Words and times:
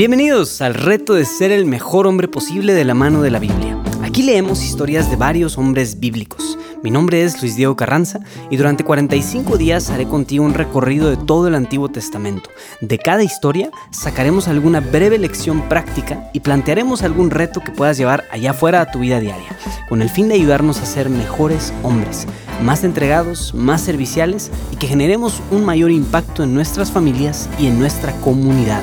Bienvenidos 0.00 0.62
al 0.62 0.72
reto 0.72 1.12
de 1.12 1.26
ser 1.26 1.52
el 1.52 1.66
mejor 1.66 2.06
hombre 2.06 2.26
posible 2.26 2.72
de 2.72 2.86
la 2.86 2.94
mano 2.94 3.20
de 3.20 3.30
la 3.30 3.38
Biblia. 3.38 3.76
Aquí 4.02 4.22
leemos 4.22 4.64
historias 4.64 5.10
de 5.10 5.16
varios 5.16 5.58
hombres 5.58 6.00
bíblicos. 6.00 6.56
Mi 6.82 6.90
nombre 6.90 7.22
es 7.22 7.42
Luis 7.42 7.54
Diego 7.54 7.76
Carranza 7.76 8.20
y 8.48 8.56
durante 8.56 8.82
45 8.82 9.58
días 9.58 9.90
haré 9.90 10.08
contigo 10.08 10.42
un 10.42 10.54
recorrido 10.54 11.10
de 11.10 11.18
todo 11.18 11.48
el 11.48 11.54
Antiguo 11.54 11.90
Testamento. 11.90 12.48
De 12.80 12.96
cada 12.96 13.22
historia 13.22 13.70
sacaremos 13.90 14.48
alguna 14.48 14.80
breve 14.80 15.18
lección 15.18 15.68
práctica 15.68 16.30
y 16.32 16.40
plantearemos 16.40 17.02
algún 17.02 17.28
reto 17.28 17.60
que 17.60 17.70
puedas 17.70 17.98
llevar 17.98 18.24
allá 18.30 18.52
afuera 18.52 18.80
a 18.80 18.90
tu 18.90 19.00
vida 19.00 19.20
diaria, 19.20 19.54
con 19.90 20.00
el 20.00 20.08
fin 20.08 20.28
de 20.28 20.36
ayudarnos 20.36 20.80
a 20.80 20.86
ser 20.86 21.10
mejores 21.10 21.74
hombres, 21.82 22.26
más 22.62 22.84
entregados, 22.84 23.52
más 23.52 23.82
serviciales 23.82 24.50
y 24.72 24.76
que 24.76 24.86
generemos 24.86 25.42
un 25.50 25.66
mayor 25.66 25.90
impacto 25.90 26.42
en 26.42 26.54
nuestras 26.54 26.90
familias 26.90 27.50
y 27.58 27.66
en 27.66 27.78
nuestra 27.78 28.18
comunidad. 28.22 28.82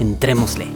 Entrémosle. 0.00 0.66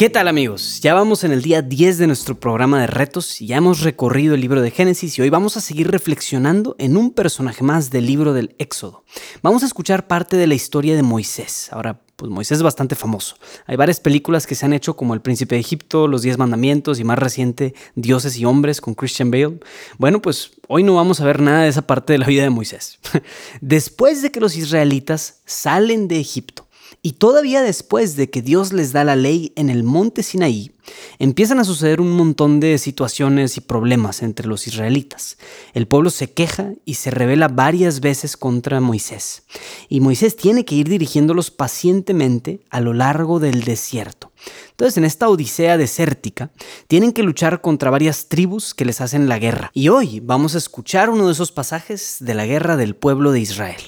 ¿Qué 0.00 0.08
tal 0.08 0.28
amigos? 0.28 0.80
Ya 0.82 0.92
vamos 0.92 1.24
en 1.24 1.32
el 1.32 1.40
día 1.40 1.62
10 1.62 1.96
de 1.96 2.06
nuestro 2.06 2.38
programa 2.38 2.80
de 2.80 2.86
retos 2.86 3.40
y 3.40 3.46
ya 3.46 3.56
hemos 3.56 3.80
recorrido 3.80 4.34
el 4.34 4.42
libro 4.42 4.60
de 4.60 4.70
Génesis 4.70 5.18
y 5.18 5.22
hoy 5.22 5.30
vamos 5.30 5.56
a 5.56 5.62
seguir 5.62 5.90
reflexionando 5.90 6.76
en 6.78 6.98
un 6.98 7.10
personaje 7.10 7.64
más 7.64 7.90
del 7.90 8.06
libro 8.06 8.34
del 8.34 8.54
Éxodo. 8.58 9.04
Vamos 9.42 9.62
a 9.62 9.66
escuchar 9.66 10.06
parte 10.06 10.36
de 10.36 10.46
la 10.46 10.54
historia 10.54 10.94
de 10.94 11.02
Moisés. 11.02 11.68
Ahora, 11.70 12.02
pues 12.20 12.30
Moisés 12.30 12.58
es 12.58 12.62
bastante 12.62 12.96
famoso. 12.96 13.36
Hay 13.64 13.76
varias 13.76 13.98
películas 13.98 14.46
que 14.46 14.54
se 14.54 14.66
han 14.66 14.74
hecho 14.74 14.94
como 14.94 15.14
El 15.14 15.22
Príncipe 15.22 15.54
de 15.54 15.62
Egipto, 15.62 16.06
Los 16.06 16.20
Diez 16.20 16.36
Mandamientos 16.36 17.00
y 17.00 17.04
más 17.04 17.18
reciente 17.18 17.74
Dioses 17.94 18.36
y 18.36 18.44
Hombres 18.44 18.82
con 18.82 18.92
Christian 18.92 19.30
Bale. 19.30 19.58
Bueno, 19.96 20.20
pues 20.20 20.50
hoy 20.68 20.82
no 20.82 20.96
vamos 20.96 21.22
a 21.22 21.24
ver 21.24 21.40
nada 21.40 21.62
de 21.62 21.70
esa 21.70 21.86
parte 21.86 22.12
de 22.12 22.18
la 22.18 22.26
vida 22.26 22.42
de 22.42 22.50
Moisés. 22.50 22.98
Después 23.62 24.20
de 24.20 24.30
que 24.30 24.38
los 24.38 24.54
israelitas 24.54 25.40
salen 25.46 26.08
de 26.08 26.20
Egipto, 26.20 26.66
y 27.02 27.12
todavía 27.12 27.62
después 27.62 28.16
de 28.16 28.28
que 28.28 28.42
Dios 28.42 28.72
les 28.72 28.92
da 28.92 29.04
la 29.04 29.16
ley 29.16 29.52
en 29.56 29.70
el 29.70 29.84
monte 29.84 30.22
Sinaí, 30.22 30.72
empiezan 31.18 31.58
a 31.58 31.64
suceder 31.64 32.00
un 32.00 32.12
montón 32.12 32.60
de 32.60 32.76
situaciones 32.76 33.56
y 33.56 33.60
problemas 33.60 34.22
entre 34.22 34.46
los 34.46 34.66
israelitas. 34.66 35.38
El 35.72 35.86
pueblo 35.86 36.10
se 36.10 36.32
queja 36.32 36.72
y 36.84 36.94
se 36.94 37.10
revela 37.10 37.48
varias 37.48 38.00
veces 38.00 38.36
contra 38.36 38.80
Moisés. 38.80 39.44
Y 39.88 40.00
Moisés 40.00 40.36
tiene 40.36 40.64
que 40.64 40.74
ir 40.74 40.88
dirigiéndolos 40.88 41.50
pacientemente 41.50 42.60
a 42.70 42.80
lo 42.80 42.92
largo 42.92 43.40
del 43.40 43.62
desierto. 43.62 44.32
Entonces, 44.70 44.96
en 44.96 45.04
esta 45.04 45.28
odisea 45.28 45.76
desértica, 45.76 46.50
tienen 46.86 47.12
que 47.12 47.22
luchar 47.22 47.60
contra 47.60 47.90
varias 47.90 48.28
tribus 48.28 48.74
que 48.74 48.84
les 48.84 49.00
hacen 49.00 49.28
la 49.28 49.38
guerra. 49.38 49.70
Y 49.74 49.88
hoy 49.88 50.20
vamos 50.20 50.54
a 50.54 50.58
escuchar 50.58 51.10
uno 51.10 51.26
de 51.26 51.32
esos 51.32 51.52
pasajes 51.52 52.16
de 52.20 52.34
la 52.34 52.46
guerra 52.46 52.76
del 52.76 52.96
pueblo 52.96 53.32
de 53.32 53.40
Israel. 53.40 53.80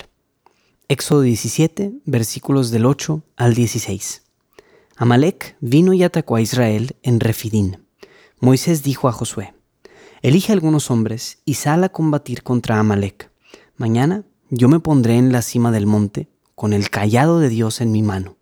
Éxodo 0.92 1.22
17, 1.22 2.02
versículos 2.04 2.70
del 2.70 2.84
8 2.84 3.22
al 3.36 3.54
16. 3.54 4.24
Amalek 4.98 5.56
vino 5.62 5.94
y 5.94 6.02
atacó 6.02 6.36
a 6.36 6.42
Israel 6.42 6.96
en 7.02 7.18
Refidín. 7.18 7.86
Moisés 8.40 8.82
dijo 8.82 9.08
a 9.08 9.12
Josué, 9.12 9.54
Elige 10.20 10.52
algunos 10.52 10.90
hombres 10.90 11.38
y 11.46 11.54
sal 11.54 11.82
a 11.84 11.88
combatir 11.88 12.42
contra 12.42 12.78
Amalek. 12.78 13.30
Mañana 13.78 14.26
yo 14.50 14.68
me 14.68 14.80
pondré 14.80 15.16
en 15.16 15.32
la 15.32 15.40
cima 15.40 15.70
del 15.72 15.86
monte 15.86 16.28
con 16.54 16.74
el 16.74 16.90
callado 16.90 17.40
de 17.40 17.48
Dios 17.48 17.80
en 17.80 17.90
mi 17.90 18.02
mano. 18.02 18.36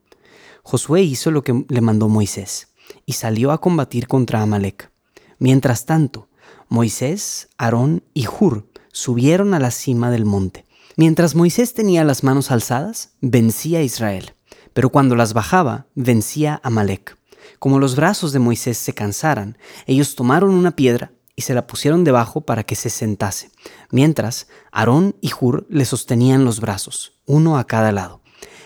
Josué 0.64 1.02
hizo 1.02 1.30
lo 1.30 1.44
que 1.44 1.64
le 1.68 1.80
mandó 1.80 2.08
Moisés 2.08 2.74
y 3.06 3.12
salió 3.12 3.52
a 3.52 3.60
combatir 3.60 4.08
contra 4.08 4.42
Amalek. 4.42 4.90
Mientras 5.38 5.86
tanto, 5.86 6.26
Moisés, 6.68 7.48
Aarón 7.58 8.02
y 8.12 8.26
Hur 8.26 8.66
subieron 8.90 9.54
a 9.54 9.60
la 9.60 9.70
cima 9.70 10.10
del 10.10 10.24
monte. 10.24 10.66
Mientras 11.02 11.34
Moisés 11.34 11.72
tenía 11.72 12.04
las 12.04 12.24
manos 12.24 12.50
alzadas, 12.50 13.12
vencía 13.22 13.78
a 13.78 13.82
Israel, 13.82 14.34
pero 14.74 14.90
cuando 14.90 15.16
las 15.16 15.32
bajaba, 15.32 15.86
vencía 15.94 16.60
a 16.62 16.68
Malek. 16.68 17.16
Como 17.58 17.78
los 17.78 17.96
brazos 17.96 18.34
de 18.34 18.38
Moisés 18.38 18.76
se 18.76 18.92
cansaran, 18.92 19.56
ellos 19.86 20.14
tomaron 20.14 20.50
una 20.50 20.76
piedra 20.76 21.14
y 21.34 21.40
se 21.40 21.54
la 21.54 21.66
pusieron 21.66 22.04
debajo 22.04 22.42
para 22.42 22.64
que 22.64 22.76
se 22.76 22.90
sentase, 22.90 23.50
mientras 23.90 24.48
Aarón 24.72 25.16
y 25.22 25.30
Hur 25.32 25.66
le 25.70 25.86
sostenían 25.86 26.44
los 26.44 26.60
brazos, 26.60 27.14
uno 27.24 27.56
a 27.56 27.66
cada 27.66 27.92
lado. 27.92 28.20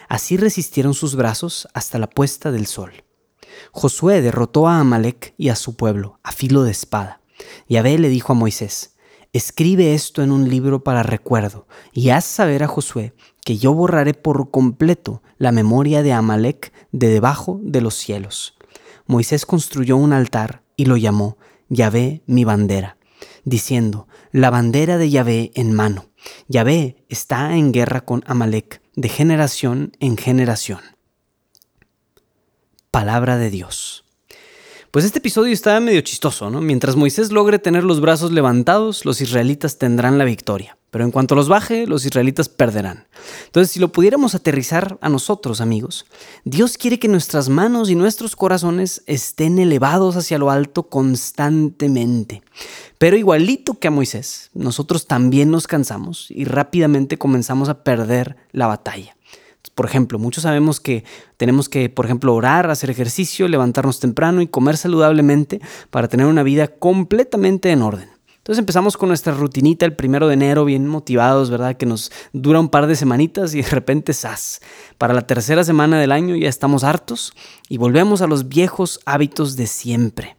Así 0.09 0.37
resistieron 0.37 0.95
sus 0.95 1.15
brazos 1.15 1.69
hasta 1.73 2.01
la 2.01 2.11
puesta 2.11 2.51
del 2.51 2.67
sol. 2.67 3.05
Josué 3.71 4.23
derrotó 4.23 4.67
a 4.67 4.81
Amalek 4.81 5.35
y 5.39 5.51
a 5.51 5.55
su 5.55 5.77
pueblo 5.77 6.19
a 6.25 6.33
filo 6.33 6.65
de 6.65 6.73
espada. 6.73 7.21
Yahvé 7.69 7.97
le 7.97 8.09
dijo 8.09 8.33
a 8.33 8.35
Moisés, 8.35 8.94
Escribe 9.35 9.95
esto 9.95 10.23
en 10.23 10.31
un 10.31 10.49
libro 10.49 10.85
para 10.85 11.03
recuerdo 11.03 11.67
y 11.93 12.11
haz 12.11 12.25
saber 12.25 12.63
a 12.63 12.69
Josué 12.69 13.15
que 13.45 13.59
yo 13.59 13.75
borraré 13.75 14.15
por 14.15 14.53
completo 14.53 15.25
la 15.39 15.51
memoria 15.51 16.05
de 16.05 16.13
Amalek 16.13 16.73
de 16.93 17.09
debajo 17.09 17.59
de 17.61 17.81
los 17.81 17.97
cielos. 17.97 18.57
Moisés 19.07 19.45
construyó 19.45 19.97
un 19.97 20.13
altar 20.13 20.63
y 20.77 20.85
lo 20.85 20.97
llamó 20.97 21.37
Yahvé 21.69 22.23
mi 22.27 22.45
bandera, 22.45 22.97
diciendo, 23.43 24.07
la 24.31 24.51
bandera 24.51 24.99
de 24.99 25.11
Yahvé 25.11 25.51
en 25.57 25.73
mano. 25.73 26.07
Yahvé 26.47 27.05
está 27.09 27.57
en 27.57 27.73
guerra 27.73 28.05
con 28.05 28.23
Amalek 28.29 28.83
de 28.95 29.09
generación 29.09 29.97
en 29.99 30.17
generación. 30.17 30.79
Palabra 32.93 33.37
de 33.37 33.51
Dios. 33.51 34.04
Pues 34.95 35.05
este 35.05 35.19
episodio 35.19 35.53
está 35.53 35.81
medio 35.81 36.03
chistoso, 36.03 36.51
¿no? 36.51 36.61
Mientras 36.61 36.95
Moisés 36.95 37.33
logre 37.33 37.59
tener 37.59 37.83
los 37.83 38.01
brazos 38.01 38.31
levantados, 38.31 39.05
los 39.05 39.21
israelitas 39.21 39.77
tendrán 39.77 40.19
la 40.19 40.25
victoria. 40.25 40.79
Pero 40.93 41.05
en 41.05 41.11
cuanto 41.11 41.35
los 41.35 41.49
baje, 41.49 41.89
los 41.89 42.07
israelitas 42.07 42.49
perderán. 42.49 43.09
Entonces, 43.47 43.73
si 43.73 43.81
lo 43.81 43.91
pudiéramos 43.91 44.37
aterrizar 44.37 44.97
a 45.01 45.09
nosotros, 45.09 45.61
amigos, 45.61 46.07
Dios 46.45 46.79
quiere 46.79 47.01
que 47.01 47.09
nuestras 47.09 47.49
manos 47.49 47.91
y 47.91 47.97
nuestros 47.97 48.37
corazones 48.37 49.03
estén 49.07 49.59
elevados 49.59 50.15
hacia 50.15 50.39
lo 50.39 50.49
alto 50.53 50.85
constantemente. 50.85 52.45
Pero 52.97 53.17
igualito 53.17 53.81
que 53.81 53.89
a 53.89 53.91
Moisés, 53.91 54.53
nosotros 54.55 55.09
también 55.09 55.51
nos 55.51 55.67
cansamos 55.67 56.31
y 56.31 56.45
rápidamente 56.45 57.19
comenzamos 57.19 57.69
a 57.69 57.83
perder 57.83 58.37
la 58.53 58.69
batalla. 58.69 59.17
Por 59.75 59.87
ejemplo, 59.87 60.19
muchos 60.19 60.43
sabemos 60.43 60.81
que 60.81 61.05
tenemos 61.37 61.69
que, 61.69 61.89
por 61.89 62.05
ejemplo, 62.05 62.35
orar, 62.35 62.71
hacer 62.71 62.91
ejercicio, 62.91 63.49
levantarnos 63.49 64.01
temprano 64.01 64.41
y 64.41 64.47
comer 64.47 64.77
saludablemente 64.77 65.61
para 65.91 66.09
tener 66.09 66.27
una 66.27 66.43
vida 66.43 66.69
completamente 66.69 67.71
en 67.71 67.83
orden. 67.83 68.15
Entonces 68.45 68.59
empezamos 68.59 68.99
con 68.99 69.09
nuestra 69.09 69.33
rutinita 69.33 69.87
el 69.87 69.97
primero 69.97 70.29
de 70.29 70.35
enero, 70.35 70.67
bien 70.67 70.87
motivados, 70.87 71.49
¿verdad? 71.49 71.79
Que 71.79 71.87
nos 71.87 72.13
dura 72.35 72.61
un 72.61 72.69
par 72.69 72.87
de 72.87 72.95
semanitas 72.95 73.55
y 73.55 73.63
de 73.63 73.71
repente, 73.71 74.13
¡zas! 74.13 74.61
Para 74.99 75.15
la 75.15 75.27
tercera 75.27 75.65
semana 75.65 75.99
del 75.99 76.13
año 76.13 76.37
ya 76.37 76.51
estamos 76.51 76.85
hartos 76.85 77.33
y 77.71 77.79
volvemos 77.79 78.21
a 78.21 78.27
los 78.27 78.49
viejos 78.49 79.01
hábitos 79.07 79.57
de 79.57 79.67
siempre. 79.67 80.37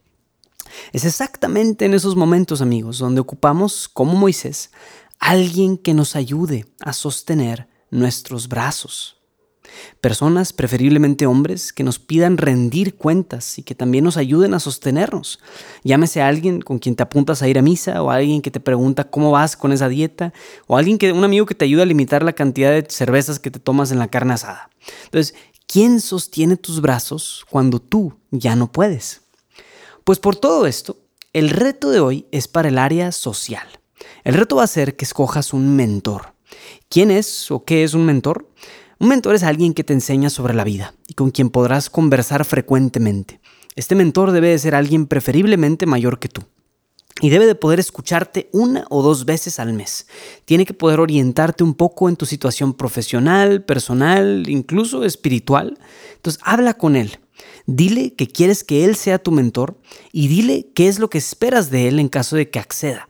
Es 0.93 1.03
exactamente 1.03 1.85
en 1.85 1.95
esos 1.95 2.15
momentos, 2.15 2.61
amigos, 2.61 2.99
donde 2.99 3.21
ocupamos, 3.21 3.87
como 3.87 4.13
Moisés, 4.13 4.69
alguien 5.17 5.75
que 5.75 5.95
nos 5.95 6.15
ayude 6.15 6.67
a 6.81 6.93
sostener 6.93 7.67
nuestros 7.91 8.47
brazos. 8.47 9.15
Personas, 9.99 10.53
preferiblemente 10.53 11.25
hombres, 11.25 11.73
que 11.73 11.83
nos 11.83 11.99
pidan 11.99 12.37
rendir 12.37 12.95
cuentas 12.95 13.57
y 13.57 13.63
que 13.63 13.75
también 13.75 14.03
nos 14.03 14.17
ayuden 14.17 14.53
a 14.53 14.59
sostenernos. 14.59 15.39
Llámese 15.83 16.21
a 16.21 16.27
alguien 16.27 16.61
con 16.61 16.79
quien 16.79 16.95
te 16.95 17.03
apuntas 17.03 17.41
a 17.41 17.47
ir 17.47 17.57
a 17.57 17.61
misa 17.61 18.01
o 18.01 18.11
a 18.11 18.15
alguien 18.15 18.41
que 18.41 18.51
te 18.51 18.59
pregunta 18.59 19.09
cómo 19.09 19.31
vas 19.31 19.57
con 19.57 19.71
esa 19.71 19.89
dieta 19.89 20.33
o 20.67 20.77
alguien 20.77 20.97
que 20.97 21.11
un 21.11 21.23
amigo 21.23 21.45
que 21.45 21.55
te 21.55 21.65
ayuda 21.65 21.83
a 21.83 21.87
limitar 21.87 22.23
la 22.23 22.33
cantidad 22.33 22.71
de 22.71 22.85
cervezas 22.89 23.39
que 23.39 23.51
te 23.51 23.59
tomas 23.59 23.91
en 23.91 23.99
la 23.99 24.07
carne 24.07 24.33
asada. 24.33 24.69
Entonces, 25.05 25.35
¿quién 25.67 25.99
sostiene 25.99 26.57
tus 26.57 26.81
brazos 26.81 27.45
cuando 27.49 27.79
tú 27.79 28.13
ya 28.31 28.55
no 28.55 28.71
puedes? 28.71 29.21
Pues 30.03 30.19
por 30.19 30.35
todo 30.35 30.67
esto, 30.67 30.97
el 31.33 31.49
reto 31.49 31.89
de 31.89 31.99
hoy 31.99 32.27
es 32.31 32.47
para 32.47 32.69
el 32.69 32.77
área 32.77 33.11
social. 33.11 33.67
El 34.23 34.35
reto 34.35 34.57
va 34.57 34.63
a 34.63 34.67
ser 34.67 34.95
que 34.95 35.05
escojas 35.05 35.53
un 35.53 35.75
mentor. 35.75 36.34
¿Quién 36.89 37.11
es 37.11 37.51
o 37.51 37.63
qué 37.63 37.83
es 37.83 37.93
un 37.93 38.05
mentor? 38.05 38.49
Un 38.99 39.09
mentor 39.09 39.35
es 39.35 39.43
alguien 39.43 39.73
que 39.73 39.83
te 39.83 39.93
enseña 39.93 40.29
sobre 40.29 40.53
la 40.53 40.63
vida 40.63 40.93
y 41.07 41.13
con 41.13 41.31
quien 41.31 41.49
podrás 41.49 41.89
conversar 41.89 42.45
frecuentemente. 42.45 43.41
Este 43.75 43.93
mentor 43.93 44.31
debe 44.31 44.49
de 44.49 44.59
ser 44.59 44.73
alguien 44.73 45.05
preferiblemente 45.05 45.85
mayor 45.85 46.19
que 46.19 46.29
tú. 46.29 46.43
Y 47.21 47.29
debe 47.29 47.45
de 47.45 47.55
poder 47.55 47.79
escucharte 47.79 48.49
una 48.51 48.85
o 48.89 49.01
dos 49.01 49.25
veces 49.25 49.59
al 49.59 49.73
mes. 49.73 50.07
Tiene 50.43 50.65
que 50.65 50.73
poder 50.73 50.99
orientarte 50.99 51.63
un 51.63 51.73
poco 51.73 52.09
en 52.09 52.17
tu 52.17 52.25
situación 52.25 52.73
profesional, 52.73 53.63
personal, 53.63 54.43
incluso 54.47 55.05
espiritual. 55.05 55.77
Entonces 56.15 56.41
habla 56.43 56.73
con 56.73 56.95
él. 56.95 57.19
Dile 57.65 58.13
que 58.13 58.27
quieres 58.27 58.63
que 58.63 58.85
él 58.85 58.95
sea 58.95 59.19
tu 59.19 59.31
mentor 59.31 59.77
y 60.11 60.27
dile 60.27 60.67
qué 60.73 60.87
es 60.87 60.99
lo 60.99 61.09
que 61.09 61.17
esperas 61.17 61.69
de 61.69 61.87
él 61.87 61.99
en 61.99 62.09
caso 62.09 62.35
de 62.35 62.49
que 62.49 62.59
acceda. 62.59 63.09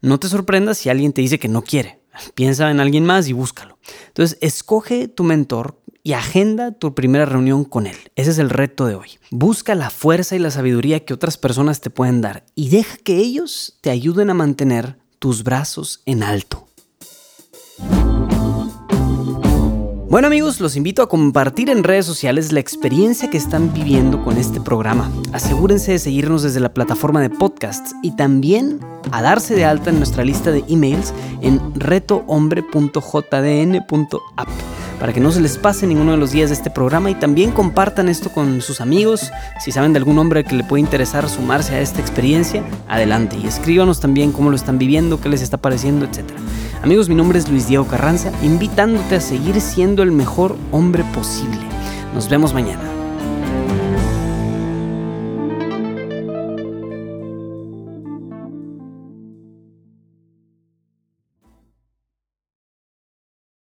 No 0.00 0.18
te 0.18 0.28
sorprendas 0.28 0.78
si 0.78 0.88
alguien 0.88 1.12
te 1.12 1.22
dice 1.22 1.38
que 1.38 1.48
no 1.48 1.62
quiere. 1.62 2.00
Piensa 2.34 2.70
en 2.70 2.80
alguien 2.80 3.04
más 3.04 3.28
y 3.28 3.32
búscalo. 3.32 3.78
Entonces, 4.08 4.38
escoge 4.40 5.08
tu 5.08 5.24
mentor 5.24 5.80
y 6.02 6.12
agenda 6.12 6.72
tu 6.72 6.94
primera 6.94 7.24
reunión 7.24 7.64
con 7.64 7.86
él. 7.86 7.96
Ese 8.14 8.30
es 8.30 8.38
el 8.38 8.50
reto 8.50 8.86
de 8.86 8.94
hoy. 8.94 9.18
Busca 9.30 9.74
la 9.74 9.90
fuerza 9.90 10.36
y 10.36 10.38
la 10.38 10.50
sabiduría 10.50 11.04
que 11.04 11.14
otras 11.14 11.38
personas 11.38 11.80
te 11.80 11.90
pueden 11.90 12.20
dar 12.20 12.44
y 12.54 12.68
deja 12.68 12.98
que 12.98 13.16
ellos 13.16 13.78
te 13.80 13.90
ayuden 13.90 14.30
a 14.30 14.34
mantener 14.34 14.98
tus 15.18 15.42
brazos 15.42 16.02
en 16.04 16.22
alto. 16.22 16.68
Bueno 20.14 20.28
amigos, 20.28 20.60
los 20.60 20.76
invito 20.76 21.02
a 21.02 21.08
compartir 21.08 21.70
en 21.70 21.82
redes 21.82 22.06
sociales 22.06 22.52
la 22.52 22.60
experiencia 22.60 23.30
que 23.30 23.36
están 23.36 23.74
viviendo 23.74 24.22
con 24.22 24.36
este 24.36 24.60
programa. 24.60 25.10
Asegúrense 25.32 25.90
de 25.90 25.98
seguirnos 25.98 26.44
desde 26.44 26.60
la 26.60 26.72
plataforma 26.72 27.20
de 27.20 27.30
podcasts 27.30 27.96
y 28.00 28.14
también 28.14 28.78
a 29.10 29.22
darse 29.22 29.56
de 29.56 29.64
alta 29.64 29.90
en 29.90 29.96
nuestra 29.96 30.24
lista 30.24 30.52
de 30.52 30.62
emails 30.68 31.12
en 31.40 31.60
retohombre.jdn.app 31.74 34.48
para 35.00 35.12
que 35.12 35.18
no 35.18 35.32
se 35.32 35.40
les 35.40 35.58
pase 35.58 35.88
ninguno 35.88 36.12
de 36.12 36.18
los 36.18 36.30
días 36.30 36.50
de 36.50 36.54
este 36.54 36.70
programa 36.70 37.10
y 37.10 37.16
también 37.16 37.50
compartan 37.50 38.08
esto 38.08 38.30
con 38.30 38.62
sus 38.62 38.80
amigos. 38.80 39.32
Si 39.58 39.72
saben 39.72 39.94
de 39.94 39.98
algún 39.98 40.20
hombre 40.20 40.44
que 40.44 40.54
le 40.54 40.62
puede 40.62 40.82
interesar 40.82 41.28
sumarse 41.28 41.74
a 41.74 41.80
esta 41.80 42.00
experiencia, 42.00 42.62
adelante 42.86 43.36
y 43.36 43.48
escríbanos 43.48 43.98
también 43.98 44.30
cómo 44.30 44.50
lo 44.50 44.54
están 44.54 44.78
viviendo, 44.78 45.20
qué 45.20 45.28
les 45.28 45.42
está 45.42 45.56
pareciendo, 45.56 46.06
etc. 46.06 46.22
Amigos, 46.84 47.08
mi 47.08 47.14
nombre 47.14 47.38
es 47.38 47.48
Luis 47.48 47.66
Diego 47.66 47.86
Carranza, 47.86 48.30
invitándote 48.42 49.16
a 49.16 49.20
seguir 49.22 49.58
siendo 49.62 50.02
el 50.02 50.12
mejor 50.12 50.58
hombre 50.70 51.02
posible. 51.14 51.58
Nos 52.12 52.28
vemos 52.28 52.52
mañana. 52.52 53.03